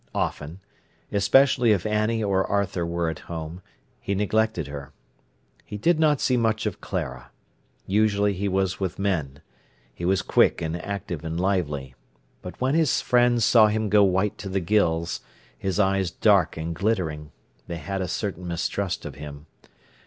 Often, 0.15 0.61
especially 1.11 1.73
if 1.73 1.85
Annie 1.85 2.23
or 2.23 2.43
Arthur 2.47 2.87
were 2.87 3.07
at 3.07 3.19
home, 3.29 3.61
he 3.99 4.15
neglected 4.15 4.65
her. 4.65 4.93
He 5.63 5.77
did 5.77 5.99
not 5.99 6.19
see 6.19 6.37
much 6.37 6.65
of 6.65 6.81
Clara. 6.81 7.29
Usually 7.85 8.33
he 8.33 8.47
was 8.49 8.79
with 8.79 8.97
men. 8.97 9.43
He 9.93 10.03
was 10.03 10.23
quick 10.23 10.59
and 10.59 10.75
active 10.83 11.23
and 11.23 11.39
lively; 11.39 11.93
but 12.41 12.59
when 12.59 12.73
his 12.73 12.99
friends 12.99 13.45
saw 13.45 13.67
him 13.67 13.89
go 13.89 14.03
white 14.03 14.39
to 14.39 14.49
the 14.49 14.59
gills, 14.59 15.21
his 15.55 15.79
eyes 15.79 16.09
dark 16.09 16.57
and 16.57 16.73
glittering, 16.73 17.31
they 17.67 17.77
had 17.77 18.01
a 18.01 18.07
certain 18.07 18.47
mistrust 18.47 19.05
of 19.05 19.13
him. 19.13 19.45